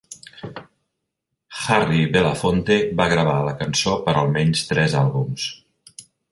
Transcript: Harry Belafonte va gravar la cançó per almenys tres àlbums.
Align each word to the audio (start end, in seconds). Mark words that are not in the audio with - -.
Harry 1.65 2.01
Belafonte 2.15 2.79
va 3.03 3.09
gravar 3.13 3.37
la 3.51 3.55
cançó 3.61 3.95
per 4.09 4.17
almenys 4.25 4.67
tres 4.73 5.01
àlbums. 5.07 5.49